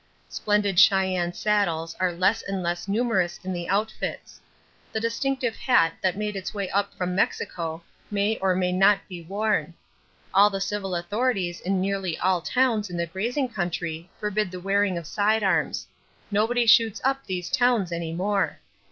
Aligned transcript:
Splendid 0.29 0.79
Cheyenne 0.79 1.31
saddles 1.33 1.95
are 1.99 2.11
less 2.11 2.41
and 2.41 2.63
less 2.63 2.87
numerous 2.87 3.39
in 3.43 3.53
the 3.53 3.69
outfits; 3.69 4.41
the 4.91 4.99
distinctive 4.99 5.55
hat 5.55 5.93
that 6.01 6.17
made 6.17 6.35
its 6.35 6.55
way 6.55 6.71
up 6.71 6.95
from 6.95 7.13
Mexico 7.13 7.83
may 8.09 8.35
or 8.39 8.55
may 8.55 8.71
not 8.71 9.07
be 9.07 9.21
worn; 9.21 9.75
all 10.33 10.49
the 10.49 10.59
civil 10.59 10.95
authorities 10.95 11.59
in 11.61 11.79
nearly 11.79 12.17
all 12.17 12.41
towns 12.41 12.89
in 12.89 12.97
the 12.97 13.05
grazing 13.05 13.47
country 13.49 14.09
forbid 14.19 14.49
the 14.49 14.59
wearing 14.59 14.97
of 14.97 15.05
side 15.05 15.43
arms; 15.43 15.85
nobody 16.31 16.65
shoots 16.65 16.99
up 17.03 17.23
these 17.27 17.47
towns 17.51 17.91
any 17.91 18.11
more. 18.11 18.57